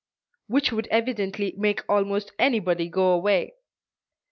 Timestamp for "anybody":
2.39-2.89